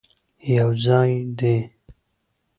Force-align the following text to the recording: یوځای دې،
یوځای 0.55 1.11
دې، 1.37 1.55